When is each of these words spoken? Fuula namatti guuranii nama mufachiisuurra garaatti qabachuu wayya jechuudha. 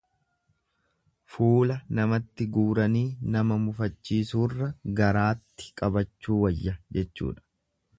Fuula 1.33 1.75
namatti 1.99 2.49
guuranii 2.57 3.05
nama 3.37 3.59
mufachiisuurra 3.67 4.73
garaatti 5.03 5.73
qabachuu 5.83 6.45
wayya 6.47 6.79
jechuudha. 6.99 7.51